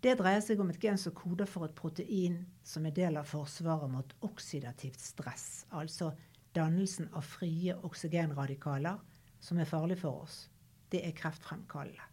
Det 0.00 0.16
dreier 0.16 0.40
seg 0.40 0.64
om 0.64 0.72
et 0.72 0.80
gen 0.80 0.96
som 0.96 1.12
koder 1.12 1.44
for 1.44 1.68
et 1.68 1.76
protein 1.76 2.40
som 2.64 2.88
er 2.88 2.96
del 2.96 3.20
av 3.20 3.28
forsvaret 3.28 3.92
mot 3.92 4.16
oksidativt 4.24 5.10
stress, 5.12 5.66
altså 5.68 6.14
dannelsen 6.56 7.10
av 7.16 7.26
frie 7.26 7.74
oksygenradikaler, 7.74 8.98
som 9.42 9.58
er 9.58 9.68
farlig 9.68 9.98
for 10.02 10.24
oss. 10.24 10.46
Det 10.92 11.02
er 11.06 11.14
kreftfremkallende. 11.16 12.08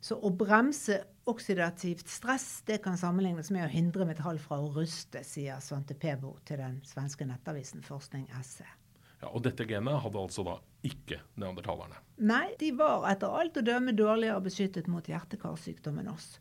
Så 0.00 0.16
å 0.16 0.30
bremse 0.32 0.96
oksidativt 1.28 2.08
stress 2.08 2.62
det 2.66 2.78
kan 2.84 2.96
sammenlignes 2.96 3.50
med 3.52 3.66
å 3.66 3.72
hindre 3.72 4.06
metall 4.08 4.38
fra 4.40 4.56
å 4.62 4.70
ruste, 4.72 5.20
sier 5.26 5.60
Svante 5.60 5.94
Pebo 5.94 6.38
til 6.48 6.62
den 6.62 6.78
svenske 6.88 7.26
nettavisen 7.28 7.84
Forskning 7.84 8.24
SE. 8.40 8.64
Ja, 9.20 9.28
og 9.28 9.42
dette 9.44 9.66
genet 9.68 10.00
hadde 10.00 10.22
altså 10.22 10.44
da 10.46 10.56
ikke 10.88 11.20
neandertalerne? 11.36 11.98
Nei, 12.24 12.54
de 12.60 12.70
var 12.72 13.04
etter 13.10 13.34
alt 13.36 13.60
å 13.60 13.64
dømme 13.66 13.92
dårligere 13.92 14.40
beskyttet 14.46 14.88
mot 14.88 15.04
hjerte-karsykdom 15.04 16.00
enn 16.00 16.08
oss. 16.14 16.38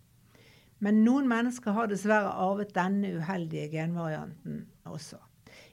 Men 0.80 1.02
noen 1.04 1.28
mennesker 1.28 1.76
har 1.76 1.92
dessverre 1.92 2.32
arvet 2.40 2.72
denne 2.78 3.12
uheldige 3.20 3.68
genvarianten 3.74 4.62
også. 4.88 5.20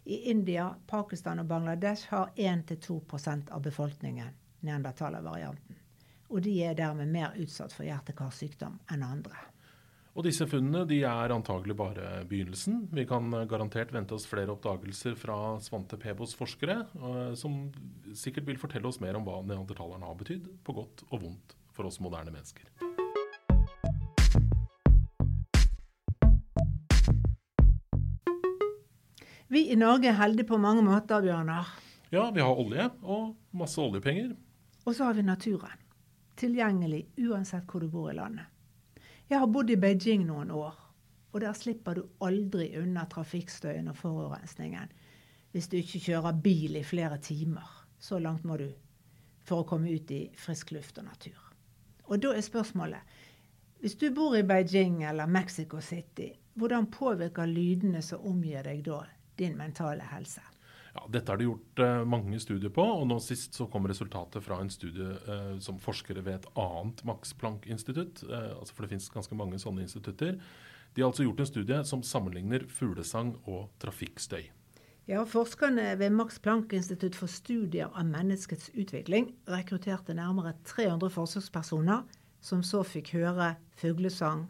I 0.06 0.30
India, 0.30 0.68
Pakistan 0.86 1.40
og 1.42 1.48
Bangladesh 1.50 2.06
har 2.12 2.30
1-2% 2.36 3.50
av 3.50 3.62
befolkningen 3.62 4.28
neandertalervarianten. 4.62 5.80
Og 6.30 6.42
de 6.42 6.52
er 6.62 6.76
dermed 6.78 7.10
mer 7.10 7.34
utsatt 7.42 7.74
for 7.74 7.86
hjerte-karsykdom 7.86 8.78
enn 8.94 9.02
andre. 9.02 9.34
Og 10.16 10.24
disse 10.24 10.46
funnene 10.48 10.86
de 10.88 11.00
er 11.04 11.34
antagelig 11.34 11.74
bare 11.76 12.22
begynnelsen. 12.30 12.86
Vi 12.94 13.04
kan 13.10 13.34
garantert 13.50 13.90
vente 13.92 14.14
oss 14.14 14.28
flere 14.30 14.54
oppdagelser 14.54 15.18
fra 15.18 15.56
Svante 15.60 15.98
Pebos 16.00 16.38
forskere, 16.38 16.78
eh, 16.96 17.34
som 17.34 17.66
sikkert 18.14 18.46
vil 18.46 18.62
fortelle 18.62 18.86
oss 18.86 19.02
mer 19.02 19.18
om 19.18 19.26
hva 19.26 19.42
neandertalerne 19.42 20.06
har 20.06 20.22
betydd, 20.22 20.48
på 20.62 20.78
godt 20.78 21.04
og 21.10 21.26
vondt, 21.26 21.58
for 21.74 21.90
oss 21.90 21.98
moderne 22.00 22.30
mennesker. 22.30 22.95
Vi 29.48 29.72
i 29.72 29.76
Norge 29.76 30.08
er 30.10 30.18
heldige 30.18 30.48
på 30.48 30.58
mange 30.58 30.82
måter, 30.82 31.22
Bjørnar. 31.22 31.68
Ja, 32.10 32.30
vi 32.34 32.42
har 32.42 32.58
olje 32.58 32.88
og 33.02 33.36
masse 33.54 33.78
oljepenger. 33.78 34.32
Og 34.84 34.94
så 34.94 35.04
har 35.06 35.14
vi 35.14 35.22
naturen. 35.22 35.84
Tilgjengelig 36.36 37.04
uansett 37.28 37.70
hvor 37.70 37.84
du 37.84 37.88
bor 37.90 38.10
i 38.10 38.16
landet. 38.16 38.46
Jeg 39.30 39.38
har 39.38 39.46
bodd 39.50 39.70
i 39.70 39.78
Beijing 39.78 40.26
noen 40.26 40.50
år, 40.50 40.74
og 41.30 41.40
der 41.42 41.54
slipper 41.54 41.94
du 41.94 42.02
aldri 42.26 42.72
unna 42.78 43.06
trafikkstøyen 43.10 43.90
og 43.90 43.98
forurensningen 43.98 44.90
hvis 45.54 45.70
du 45.72 45.78
ikke 45.78 46.02
kjører 46.08 46.42
bil 46.42 46.76
i 46.76 46.84
flere 46.84 47.16
timer. 47.22 47.70
Så 47.98 48.18
langt 48.18 48.44
må 48.44 48.58
du 48.60 48.66
for 49.46 49.62
å 49.62 49.68
komme 49.68 49.94
ut 49.94 50.10
i 50.10 50.24
frisk 50.36 50.74
luft 50.74 50.98
og 50.98 51.06
natur. 51.06 51.38
Og 52.10 52.18
da 52.22 52.34
er 52.34 52.42
spørsmålet 52.42 53.14
Hvis 53.80 53.94
du 53.94 54.10
bor 54.10 54.34
i 54.34 54.42
Beijing 54.42 55.04
eller 55.04 55.26
Mexico 55.26 55.80
City, 55.80 56.32
hvordan 56.54 56.86
påvirker 56.90 57.46
lydene 57.46 58.02
som 58.02 58.24
omgir 58.26 58.64
deg 58.64 58.82
da, 58.84 59.02
din 59.38 59.56
mentale 59.58 60.04
helse. 60.12 60.42
Ja, 60.96 61.02
dette 61.12 61.32
er 61.32 61.40
det 61.40 61.48
gjort 61.48 61.82
uh, 61.84 62.04
mange 62.08 62.38
studier 62.40 62.72
på, 62.72 62.84
og 62.84 63.04
nå 63.10 63.18
sist 63.20 63.56
så 63.58 63.66
kom 63.68 63.88
resultatet 63.88 64.44
fra 64.44 64.58
en 64.62 64.72
studie 64.72 65.10
uh, 65.28 65.56
som 65.60 65.80
forskere 65.82 66.24
ved 66.24 66.38
et 66.38 66.48
annet 66.56 67.02
Max 67.04 67.34
Planck-institutt, 67.36 68.24
uh, 68.30 68.56
altså 68.56 68.72
for 68.72 68.86
det 68.86 68.94
finnes 68.94 69.12
ganske 69.12 69.36
mange 69.36 69.60
sånne 69.60 69.84
institutter. 69.84 70.38
De 70.96 71.02
har 71.02 71.10
altså 71.10 71.26
gjort 71.26 71.42
en 71.44 71.50
studie 71.50 71.82
som 71.84 72.04
sammenligner 72.06 72.64
fuglesang 72.72 73.34
og 73.44 73.68
trafikkstøy. 73.82 74.46
Ja, 75.06 75.20
Forskerne 75.28 75.92
ved 76.00 76.10
Max 76.10 76.40
Planck-institutt 76.42 77.14
for 77.14 77.30
studier 77.30 77.92
av 77.92 78.08
menneskets 78.08 78.72
utvikling 78.74 79.28
rekrutterte 79.46 80.16
nærmere 80.16 80.56
300 80.66 81.12
forsøkspersoner 81.14 82.00
som 82.42 82.64
så 82.66 82.80
fikk 82.82 83.12
høre 83.14 83.52
fuglesang 83.78 84.48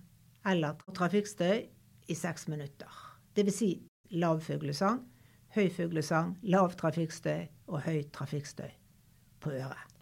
eller 0.49 0.79
trafikkstøy 0.97 1.67
i 2.09 2.17
seks 2.17 2.49
minutter. 2.49 2.89
Dvs. 3.37 3.59
Si 3.59 3.71
lav 4.11 4.41
fuglesang, 4.45 5.03
høy 5.57 5.69
fuglesang, 5.73 6.37
lav 6.43 6.75
trafikkstøy 6.79 7.47
og 7.71 7.85
høy 7.87 8.03
trafikkstøy 8.13 8.73
på 9.43 9.53
øret. 9.57 9.93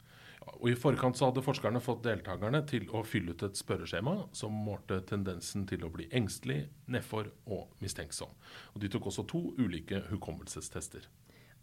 Og 0.60 0.70
I 0.70 0.76
forkant 0.78 1.16
så 1.18 1.30
hadde 1.30 1.42
forskerne 1.44 1.80
fått 1.82 2.04
deltakerne 2.04 2.60
til 2.68 2.86
å 2.94 3.02
fylle 3.06 3.34
ut 3.34 3.42
et 3.46 3.58
spørreskjema 3.58 4.14
som 4.36 4.54
målte 4.66 5.00
tendensen 5.08 5.64
til 5.68 5.84
å 5.84 5.90
bli 5.92 6.06
engstelig, 6.14 6.66
nedfor 6.86 7.30
og 7.44 7.72
mistenksom. 7.84 8.32
Og 8.74 8.80
De 8.84 8.90
tok 8.92 9.08
også 9.10 9.26
to 9.28 9.42
ulike 9.58 10.04
hukommelsestester. 10.10 11.08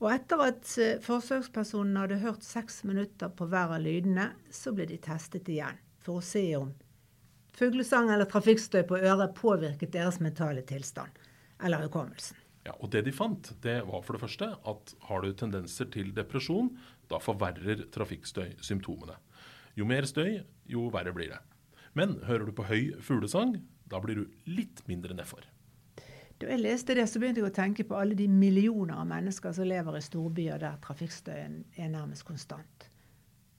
Og 0.02 0.10
Etter 0.10 0.42
at 0.48 0.70
eh, 0.82 1.00
forsøkspersonene 1.06 2.04
hadde 2.04 2.22
hørt 2.24 2.46
seks 2.46 2.82
minutter 2.90 3.30
på 3.30 3.46
hver 3.50 3.76
av 3.78 3.84
lydene, 3.86 4.32
så 4.50 4.74
ble 4.74 4.90
de 4.90 4.98
testet 4.98 5.50
igjen 5.50 5.78
for 6.02 6.18
å 6.18 6.26
se 6.26 6.44
om 6.58 6.72
fuglesang 7.54 8.10
eller 8.10 8.30
trafikkstøy 8.30 8.84
på 8.90 8.98
øret 8.98 9.36
påvirket 9.38 9.94
deres 9.94 10.18
mentale 10.24 10.64
tilstand 10.66 11.20
eller 11.64 11.86
hukommelsen. 11.86 12.38
Ja, 12.66 12.76
og 12.78 12.92
Det 12.94 13.02
de 13.06 13.12
fant, 13.12 13.54
det 13.62 13.80
var 13.88 14.04
for 14.06 14.14
det 14.14 14.22
første 14.22 14.52
at 14.70 14.94
har 15.08 15.22
du 15.22 15.34
tendenser 15.34 15.90
til 15.90 16.12
depresjon, 16.14 16.70
da 17.10 17.18
forverrer 17.18 17.88
trafikkstøy 17.92 18.60
symptomene. 18.62 19.18
Jo 19.76 19.88
mer 19.88 20.06
støy, 20.06 20.44
jo 20.70 20.90
verre 20.94 21.14
blir 21.16 21.32
det. 21.34 21.40
Men 21.98 22.20
hører 22.28 22.46
du 22.46 22.54
på 22.56 22.68
høy 22.70 22.94
fuglesang, 23.02 23.58
da 23.90 24.00
blir 24.00 24.22
du 24.22 24.52
litt 24.52 24.84
mindre 24.88 25.16
nedfor. 25.18 25.48
Da 26.42 26.50
jeg 26.50 26.62
leste 26.64 26.96
det, 26.98 27.06
så 27.10 27.20
begynte 27.22 27.42
jeg 27.42 27.52
å 27.52 27.54
tenke 27.54 27.86
på 27.86 27.98
alle 27.98 28.16
de 28.18 28.26
millioner 28.30 28.96
av 28.98 29.10
mennesker 29.10 29.54
som 29.54 29.68
lever 29.68 29.98
i 29.98 30.06
storbyer 30.06 30.62
der 30.62 30.80
trafikkstøyen 30.82 31.60
er 31.78 31.92
nærmest 31.94 32.26
konstant, 32.26 32.88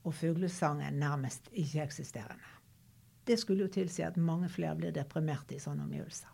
og 0.03 0.17
fuglesangen 0.19 0.99
nærmest 0.99 1.51
ikke-eksisterende. 1.53 2.59
Det 3.23 3.37
skulle 3.39 3.69
jo 3.69 3.71
tilsi 3.71 4.03
at 4.03 4.19
mange 4.19 4.49
flere 4.51 4.75
blir 4.81 4.95
deprimerte 4.95 5.55
i 5.55 5.63
sånne 5.63 5.85
omgivelser. 5.87 6.32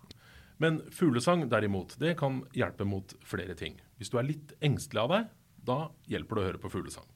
Men 0.58 0.80
fuglesang 0.90 1.46
derimot, 1.50 1.94
det 1.98 2.16
kan 2.18 2.42
hjelpe 2.56 2.84
mot 2.84 3.14
flere 3.22 3.54
ting. 3.54 3.78
Hvis 3.98 4.10
du 4.10 4.18
er 4.18 4.26
litt 4.26 4.54
engstelig 4.64 5.04
av 5.04 5.12
deg, 5.14 5.28
da 5.68 5.78
hjelper 6.10 6.38
det 6.38 6.42
å 6.42 6.48
høre 6.48 6.62
på 6.62 6.72
fuglesang. 6.72 7.06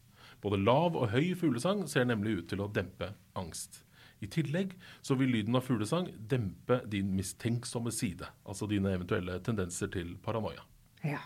Både 0.43 0.59
lav 0.59 0.97
og 0.99 1.11
høy 1.11 1.35
fuglesang 1.39 1.85
ser 1.91 2.07
nemlig 2.07 2.39
ut 2.39 2.49
til 2.51 2.63
å 2.63 2.71
dempe 2.71 3.13
angst. 3.39 3.83
I 4.23 4.29
tillegg 4.31 4.77
så 5.03 5.17
vil 5.19 5.33
lyden 5.35 5.59
av 5.59 5.67
fuglesang 5.67 6.09
dempe 6.31 6.81
din 6.91 7.11
mistenksomme 7.17 7.91
side, 7.95 8.29
altså 8.47 8.69
dine 8.71 8.95
eventuelle 8.95 9.41
tendenser 9.43 9.91
til 9.91 10.15
paranoia. 10.23 10.63
Ja. 11.03 11.23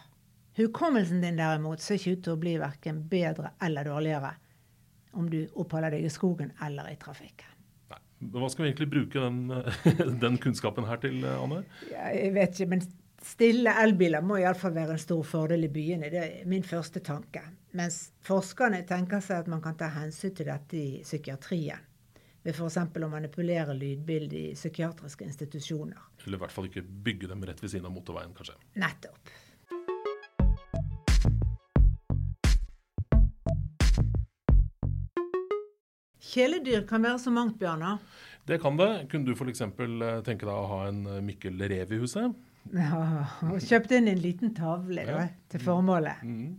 Hukommelsen 0.56 1.20
din 1.20 1.36
derimot 1.36 1.84
ser 1.84 2.00
ikke 2.00 2.16
ut 2.16 2.22
til 2.24 2.32
å 2.32 2.40
bli 2.40 2.54
verken 2.60 3.02
bedre 3.10 3.52
eller 3.60 3.84
dårligere 3.84 4.32
om 5.16 5.28
du 5.32 5.42
oppholder 5.52 5.96
deg 5.96 6.06
i 6.08 6.12
skogen 6.12 6.54
eller 6.64 6.88
i 6.88 6.96
trafikken. 7.00 7.55
Hva 8.20 8.48
skal 8.48 8.64
vi 8.64 8.70
egentlig 8.70 8.88
bruke 8.92 9.20
den, 9.20 9.50
den 10.24 10.38
kunnskapen 10.40 10.86
her 10.88 11.00
til, 11.02 11.20
Anne? 11.28 11.64
Ja, 11.90 12.08
jeg 12.16 12.32
vet 12.36 12.56
ikke, 12.56 12.70
men 12.72 12.86
stille 13.26 13.74
elbiler 13.82 14.24
må 14.24 14.38
iallfall 14.40 14.74
være 14.76 14.96
en 14.96 15.02
stor 15.02 15.24
fordel 15.26 15.66
i 15.66 15.72
byene. 15.72 16.10
Det 16.12 16.22
er 16.22 16.48
min 16.48 16.64
første 16.66 17.02
tanke. 17.04 17.42
Mens 17.76 18.12
forskerne 18.24 18.82
tenker 18.88 19.20
seg 19.24 19.44
at 19.44 19.50
man 19.52 19.62
kan 19.64 19.76
ta 19.78 19.90
hensyn 19.98 20.34
til 20.36 20.48
dette 20.48 20.78
i 20.80 21.02
psykiatrien. 21.04 21.92
Ved 22.46 22.54
f.eks. 22.54 22.78
å 22.78 23.08
manipulere 23.10 23.74
lydbildet 23.74 24.36
i 24.38 24.54
psykiatriske 24.54 25.26
institusjoner. 25.26 25.98
Eller 26.24 26.38
i 26.38 26.42
hvert 26.44 26.54
fall 26.54 26.68
ikke 26.68 26.84
bygge 26.86 27.32
dem 27.32 27.42
rett 27.48 27.58
ved 27.62 27.72
siden 27.72 27.88
av 27.88 27.96
motorveien, 27.96 28.30
kanskje. 28.36 28.54
Nettopp. 28.78 29.34
Kjæledyr 36.36 36.82
kan 36.88 37.02
være 37.06 37.18
så 37.22 37.30
mangt, 37.32 37.56
Bjørnar. 37.60 37.98
Det 38.46 38.58
kan 38.62 38.76
det. 38.78 38.90
Kunne 39.10 39.24
du 39.26 39.32
f.eks. 39.34 39.62
tenke 39.64 40.44
deg 40.44 40.52
å 40.52 40.66
ha 40.70 40.80
en 40.90 41.00
Mikkel 41.24 41.56
rev 41.70 41.94
i 41.96 42.00
huset? 42.02 42.34
Ja, 42.74 43.24
og 43.46 43.60
kjøpt 43.62 43.92
inn 43.96 44.08
en 44.10 44.20
liten 44.20 44.52
tavle 44.54 45.04
da, 45.06 45.20
Ja. 45.22 45.28
til 45.48 45.60
formålet. 45.62 46.22
Mm. 46.22 46.56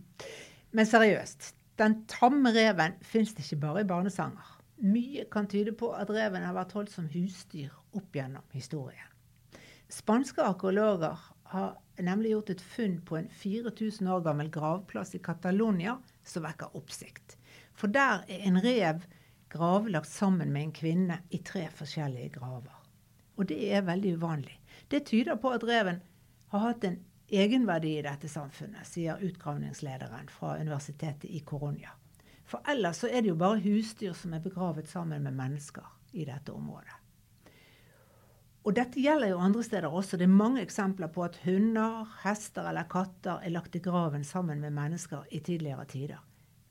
Men 0.72 0.86
seriøst, 0.88 1.52
den 1.78 2.00
tamme 2.10 2.50
reven 2.56 2.96
fins 3.04 3.34
det 3.36 3.44
ikke 3.44 3.60
bare 3.60 3.80
i 3.84 3.88
barnesanger. 3.88 4.54
Mye 4.82 5.24
kan 5.30 5.46
tyde 5.50 5.72
på 5.76 5.92
at 5.94 6.10
reven 6.10 6.42
har 6.42 6.54
vært 6.54 6.72
holdt 6.72 6.90
som 6.92 7.08
husdyr 7.12 7.70
opp 7.94 8.12
gjennom 8.14 8.42
historien. 8.54 9.06
Spanske 9.88 10.42
arkeologer 10.44 11.16
har 11.52 11.76
nemlig 11.98 12.30
gjort 12.34 12.50
et 12.50 12.60
funn 12.60 12.98
på 13.08 13.16
en 13.18 13.28
4000 13.32 14.08
år 14.12 14.24
gammel 14.26 14.50
gravplass 14.52 15.14
i 15.14 15.18
Catalonia 15.24 15.96
som 16.24 16.44
vekker 16.44 16.74
oppsikt. 16.76 17.36
For 17.74 17.86
der 17.88 18.24
er 18.28 18.44
en 18.48 18.60
rev 18.62 19.04
gravlagt 19.52 20.08
sammen 20.08 20.52
med 20.52 20.62
en 20.62 20.72
kvinne 20.72 21.20
i 21.30 21.38
tre 21.38 21.68
forskjellige 21.74 22.34
graver. 22.38 22.74
Og 23.38 23.46
det 23.48 23.58
er 23.72 23.86
veldig 23.86 24.16
uvanlig. 24.18 24.56
Det 24.90 25.06
tyder 25.06 25.38
på 25.38 25.52
at 25.54 25.64
reven 25.64 26.00
har 26.52 26.64
hatt 26.64 26.84
en 26.84 26.98
egenverdi 27.28 27.98
i 27.98 28.04
dette 28.04 28.28
samfunnet, 28.28 28.86
sier 28.88 29.20
utgravningslederen 29.22 30.30
fra 30.32 30.56
universitetet 30.58 31.28
i 31.30 31.42
Koronia. 31.46 31.92
For 32.48 32.64
ellers 32.68 33.02
så 33.02 33.10
er 33.12 33.22
det 33.22 33.34
jo 33.34 33.40
bare 33.40 33.60
husdyr 33.60 34.16
som 34.16 34.32
er 34.32 34.44
begravet 34.44 34.88
sammen 34.88 35.22
med 35.22 35.36
mennesker 35.36 35.84
i 36.16 36.24
dette 36.24 36.54
området. 36.54 36.96
Og 38.68 38.74
dette 38.76 39.00
gjelder 39.00 39.30
jo 39.32 39.40
andre 39.40 39.62
steder 39.64 39.92
også. 39.92 40.18
Det 40.20 40.26
er 40.26 40.40
mange 40.40 40.60
eksempler 40.64 41.08
på 41.12 41.22
at 41.24 41.38
hunder, 41.44 42.08
hester 42.24 42.66
eller 42.68 42.88
katter 42.90 43.44
er 43.44 43.54
lagt 43.54 43.76
i 43.78 43.80
graven 43.84 44.24
sammen 44.28 44.60
med 44.60 44.74
mennesker 44.76 45.28
i 45.32 45.40
tidligere 45.44 45.86
tider. 45.88 46.24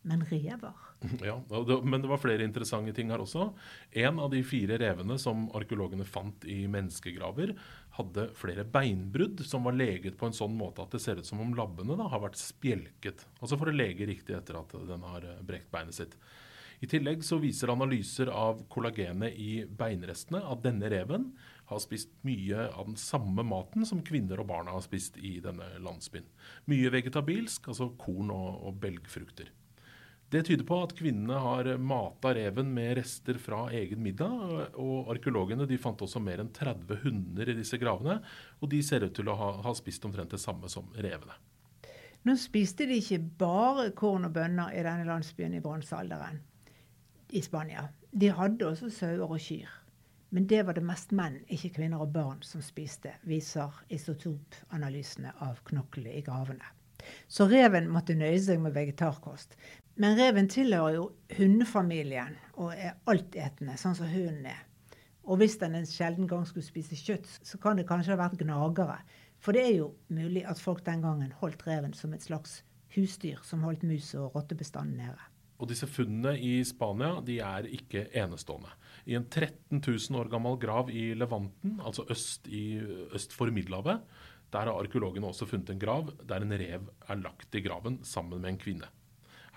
Men 0.08 0.24
rever 0.30 0.74
Ja, 1.26 1.42
Men 1.84 2.02
det 2.02 2.08
var 2.10 2.22
flere 2.22 2.46
interessante 2.46 2.94
ting 2.96 3.12
her 3.14 3.22
også. 3.22 3.52
En 3.92 4.20
av 4.24 4.32
de 4.34 4.42
fire 4.46 4.80
revene 4.82 5.18
som 5.22 5.48
arkeologene 5.58 6.08
fant 6.08 6.46
i 6.50 6.64
menneskegraver, 6.72 7.54
hadde 7.98 8.28
flere 8.38 8.66
beinbrudd 8.70 9.44
som 9.46 9.66
var 9.68 9.78
leget 9.78 10.18
på 10.18 10.30
en 10.30 10.36
sånn 10.38 10.54
måte 10.58 10.84
at 10.84 10.94
det 10.94 11.02
ser 11.02 11.22
ut 11.22 11.28
som 11.28 11.42
om 11.42 11.56
labbene 11.58 11.98
da 11.98 12.10
har 12.12 12.22
vært 12.24 12.40
spjelket. 12.40 13.26
Altså 13.42 13.58
for 13.58 13.70
å 13.72 13.76
lege 13.76 14.10
riktig 14.10 14.38
etter 14.38 14.60
at 14.60 14.76
den 14.90 15.06
har 15.08 15.26
eh, 15.26 15.42
brekt 15.46 15.72
beinet 15.74 15.98
sitt. 15.98 16.18
I 16.78 16.86
tillegg 16.86 17.24
så 17.26 17.40
viser 17.42 17.72
analyser 17.74 18.30
av 18.30 18.60
kollagenet 18.70 19.34
i 19.42 19.64
beinrestene 19.66 20.44
at 20.46 20.62
denne 20.62 20.92
reven 20.94 21.32
har 21.72 21.82
spist 21.82 22.12
mye 22.28 22.68
av 22.70 22.92
den 22.92 23.00
samme 23.02 23.42
maten 23.44 23.86
som 23.90 24.04
kvinner 24.06 24.40
og 24.40 24.52
barna 24.52 24.76
har 24.76 24.86
spist 24.86 25.18
i 25.18 25.40
denne 25.44 25.72
landsbyen. 25.82 26.28
Mye 26.70 26.92
vegetabilsk, 26.94 27.72
altså 27.74 27.90
korn 27.98 28.30
og, 28.30 28.62
og 28.70 28.78
belgfrukter. 28.84 29.50
Det 30.30 30.42
tyder 30.44 30.66
på 30.68 30.78
at 30.84 30.92
kvinnene 30.98 31.40
har 31.40 31.70
mata 31.80 32.34
reven 32.36 32.74
med 32.76 32.98
rester 32.98 33.38
fra 33.40 33.62
egen 33.72 34.02
middag. 34.04 34.74
Og 34.76 35.08
arkeologene 35.14 35.68
de 35.70 35.78
fant 35.80 36.02
også 36.04 36.20
mer 36.20 36.44
enn 36.44 36.52
30 36.52 37.00
hunder 37.06 37.48
i 37.48 37.56
disse 37.56 37.80
gravene. 37.80 38.20
Og 38.60 38.72
de 38.74 38.82
ser 38.84 39.08
ut 39.08 39.16
til 39.16 39.32
å 39.32 39.38
ha, 39.40 39.54
ha 39.64 39.76
spist 39.78 40.04
omtrent 40.08 40.36
det 40.36 40.42
samme 40.44 40.68
som 40.72 40.90
revene. 40.98 41.38
Nå 42.28 42.36
spiste 42.36 42.90
de 42.90 43.00
ikke 43.00 43.22
bare 43.40 43.92
korn 43.96 44.28
og 44.28 44.36
bønner 44.36 44.76
i 44.76 44.84
denne 44.84 45.08
landsbyen 45.08 45.56
i 45.56 45.64
bronsealderen 45.64 46.42
i 47.32 47.42
Spania. 47.42 47.88
De 48.12 48.32
hadde 48.36 48.68
også 48.68 48.90
sauer 48.92 49.24
og 49.32 49.40
kyr. 49.40 49.72
Men 50.36 50.48
det 50.52 50.66
var 50.68 50.76
det 50.76 50.84
mest 50.84 51.14
menn, 51.16 51.38
ikke 51.48 51.78
kvinner 51.78 52.04
og 52.04 52.12
barn, 52.12 52.42
som 52.44 52.60
spiste, 52.64 53.14
viser 53.24 53.72
isotopanalysene 53.96 55.32
av 55.46 55.62
knoklene 55.70 56.18
i 56.20 56.24
gravene. 56.26 56.74
Så 57.32 57.48
reven 57.48 57.88
måtte 57.92 58.18
nøye 58.18 58.40
seg 58.44 58.60
med 58.60 58.76
vegetarkost. 58.76 59.56
Men 59.98 60.18
reven 60.18 60.46
tilhører 60.52 60.94
jo 60.94 61.06
hundefamilien 61.40 62.36
og 62.62 62.74
er 62.76 63.00
altetende, 63.10 63.78
sånn 63.82 63.96
som 63.98 64.10
hunden 64.12 64.46
er. 64.52 64.60
Og 65.28 65.42
hvis 65.42 65.58
den 65.60 65.76
en 65.76 65.88
sjelden 65.90 66.28
gang 66.30 66.46
skulle 66.48 66.66
spise 66.66 66.96
kjøtt, 66.96 67.26
så 67.44 67.58
kan 67.62 67.80
det 67.80 67.88
kanskje 67.90 68.14
ha 68.14 68.20
vært 68.20 68.38
gnagere. 68.40 69.00
For 69.42 69.58
det 69.58 69.64
er 69.66 69.74
jo 69.80 69.88
mulig 70.14 70.46
at 70.48 70.62
folk 70.62 70.84
den 70.86 71.02
gangen 71.04 71.34
holdt 71.42 71.66
reven 71.68 71.96
som 71.98 72.14
et 72.14 72.26
slags 72.26 72.62
husdyr 72.94 73.42
som 73.46 73.66
holdt 73.66 73.84
mus- 73.86 74.14
og 74.18 74.38
rottebestanden 74.38 75.02
nede. 75.02 75.26
Og 75.58 75.72
disse 75.72 75.90
funnene 75.90 76.36
i 76.38 76.62
Spania 76.66 77.18
de 77.26 77.40
er 77.42 77.66
ikke 77.74 78.06
enestående. 78.22 78.70
I 79.10 79.18
en 79.18 79.26
13 79.26 79.82
000 79.82 80.20
år 80.22 80.30
gammel 80.30 80.60
grav 80.62 80.92
i 80.94 81.10
Levanten, 81.18 81.80
altså 81.82 82.06
øst, 82.14 82.46
i, 82.48 82.78
øst 83.18 83.34
for 83.34 83.50
Middelhavet, 83.50 84.06
der 84.54 84.70
har 84.70 84.78
arkeologene 84.78 85.28
også 85.28 85.50
funnet 85.50 85.74
en 85.74 85.82
grav 85.82 86.14
der 86.30 86.46
en 86.46 86.54
rev 86.54 86.86
er 87.10 87.20
lagt 87.20 87.58
i 87.58 87.64
graven 87.66 88.00
sammen 88.06 88.42
med 88.42 88.54
en 88.54 88.62
kvinne. 88.62 88.92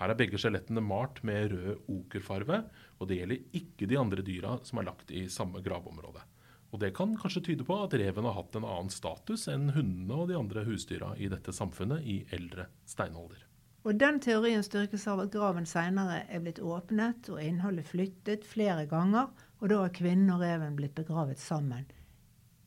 Her 0.01 0.09
er 0.09 0.17
begge 0.17 0.39
skjelettene 0.41 0.81
malt 0.81 1.19
med 1.27 1.51
rød 1.51 1.89
okerfarve, 1.93 2.63
og 2.97 3.09
det 3.09 3.19
gjelder 3.19 3.57
ikke 3.59 3.85
de 3.85 3.99
andre 4.01 4.23
dyra 4.25 4.55
som 4.65 4.81
er 4.81 4.87
lagt 4.87 5.13
i 5.13 5.27
samme 5.29 5.61
gravområde. 5.61 6.23
Og 6.71 6.79
Det 6.79 6.93
kan 6.95 7.13
kanskje 7.19 7.43
tyde 7.45 7.65
på 7.67 7.75
at 7.83 7.93
reven 7.99 8.25
har 8.25 8.33
hatt 8.33 8.55
en 8.55 8.65
annen 8.65 8.89
status 8.89 9.45
enn 9.51 9.69
hundene 9.75 10.17
og 10.23 10.29
de 10.31 10.37
andre 10.39 10.63
husdyra 10.65 11.11
i 11.19 11.27
dette 11.29 11.53
samfunnet 11.53 12.07
i 12.07 12.21
eldre 12.33 12.65
steinalder. 12.87 13.43
Og 13.83 13.99
den 13.99 14.17
teorien 14.23 14.63
styrkes 14.65 15.05
av 15.11 15.21
at 15.21 15.33
graven 15.33 15.67
seinere 15.69 16.23
er 16.29 16.41
blitt 16.41 16.61
åpnet 16.63 17.29
og 17.33 17.41
innholdet 17.43 17.89
flyttet 17.91 18.47
flere 18.47 18.87
ganger, 18.89 19.29
og 19.61 19.69
da 19.69 19.83
har 19.83 19.93
kvinnen 19.93 20.33
og 20.33 20.41
reven 20.41 20.77
blitt 20.79 20.95
begravet 20.97 21.41
sammen 21.41 21.85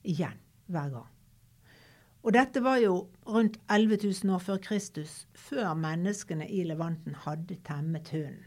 igjen 0.05 0.38
hver 0.70 0.94
gang. 0.94 1.13
Og 2.24 2.32
dette 2.32 2.62
var 2.64 2.78
jo 2.80 2.94
rundt 3.28 3.58
11 3.68 3.98
000 4.24 4.32
år 4.34 4.40
før 4.40 4.62
Kristus, 4.64 5.26
før 5.37 5.74
menneskene 5.76 6.48
i 6.48 6.62
Levanten 6.64 7.18
hadde 7.26 7.58
temmet 7.66 8.08
hunden. 8.14 8.40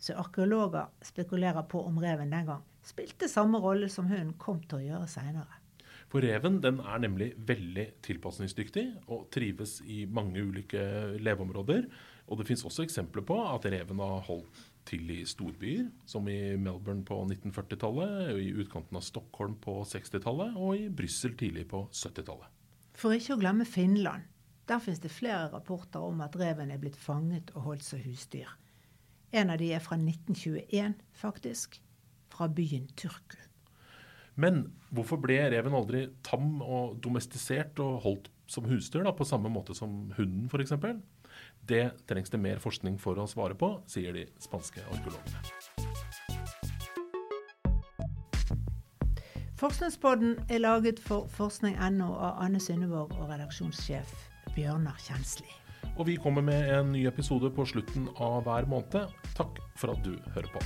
Så 0.00 0.16
arkeologer 0.18 0.90
spekulerer 1.04 1.62
på 1.70 1.84
om 1.86 2.00
reven 2.02 2.32
den 2.32 2.48
gang 2.48 2.64
spilte 2.86 3.28
samme 3.28 3.60
rolle 3.60 3.90
som 3.92 4.08
hunden 4.10 4.36
kom 4.40 4.60
til 4.64 4.80
å 4.80 4.86
gjøre 4.86 5.08
seinere. 5.10 5.58
For 6.10 6.24
reven 6.26 6.58
den 6.62 6.80
er 6.82 7.02
nemlig 7.04 7.30
veldig 7.46 7.86
tilpasningsdyktig 8.02 8.86
og 9.14 9.28
trives 9.30 9.78
i 9.86 10.02
mange 10.10 10.42
ulike 10.42 10.82
leveområder. 11.22 11.86
Og 12.30 12.40
det 12.40 12.48
fins 12.48 12.64
også 12.66 12.82
eksempler 12.86 13.22
på 13.26 13.36
at 13.44 13.68
reven 13.70 14.02
har 14.02 14.24
holdt 14.26 14.64
til 14.90 15.06
i 15.12 15.20
storbyer, 15.28 15.86
som 16.08 16.26
i 16.30 16.56
Melbourne 16.58 17.04
på 17.06 17.20
1940-tallet, 17.28 18.32
i 18.42 18.50
utkanten 18.58 18.98
av 18.98 19.06
Stockholm 19.06 19.54
på 19.62 19.76
60-tallet 19.86 20.58
og 20.58 20.80
i 20.80 20.88
Brussel 20.90 21.36
tidlig 21.38 21.68
på 21.70 21.84
70-tallet. 21.94 22.59
For 23.00 23.16
ikke 23.16 23.32
å 23.32 23.40
glemme 23.40 23.64
Finland. 23.64 24.26
Der 24.68 24.80
finnes 24.82 25.00
det 25.00 25.10
flere 25.10 25.48
rapporter 25.54 26.02
om 26.04 26.20
at 26.20 26.36
reven 26.36 26.70
er 26.70 26.80
blitt 26.82 26.98
fanget 27.00 27.48
og 27.54 27.64
holdt 27.64 27.86
som 27.86 28.02
husdyr. 28.04 28.50
En 29.32 29.50
av 29.50 29.60
de 29.62 29.70
er 29.72 29.80
fra 29.80 29.96
1921, 29.96 30.98
faktisk. 31.16 31.78
Fra 32.30 32.48
byen 32.52 32.90
Turku. 33.00 33.38
Men 34.40 34.66
hvorfor 34.92 35.20
ble 35.22 35.38
reven 35.52 35.74
aldri 35.76 36.04
tam 36.26 36.60
og 36.60 37.00
domestisert 37.02 37.80
og 37.82 38.04
holdt 38.04 38.30
som 38.50 38.68
husdyr, 38.68 39.06
da, 39.06 39.14
på 39.16 39.26
samme 39.26 39.50
måte 39.52 39.74
som 39.76 40.12
hunden 40.18 40.50
f.eks.? 40.50 40.76
Det 41.66 41.84
trengs 42.10 42.32
det 42.32 42.42
mer 42.42 42.60
forskning 42.62 43.00
for 43.00 43.18
å 43.20 43.28
svare 43.30 43.56
på, 43.56 43.78
sier 43.90 44.16
de 44.16 44.28
spanske 44.42 44.84
arkeologene. 44.92 45.69
Forskningspodden 49.60 50.38
er 50.48 50.62
laget 50.62 51.00
for 51.04 51.26
forskning.no 51.36 52.06
av 52.16 52.38
Anne 52.40 52.56
Synnevåg 52.64 53.12
og 53.18 53.26
redaksjonssjef 53.28 54.14
Bjørnar 54.54 54.96
Kjensli. 55.04 55.50
Og 55.98 56.06
vi 56.08 56.14
kommer 56.16 56.40
med 56.40 56.70
en 56.78 56.94
ny 56.94 57.02
episode 57.10 57.50
på 57.52 57.66
slutten 57.68 58.08
av 58.16 58.46
hver 58.46 58.64
måned. 58.72 59.12
Takk 59.36 59.60
for 59.76 59.92
at 59.92 60.00
du 60.06 60.14
hører 60.32 60.48
på. 60.54 60.64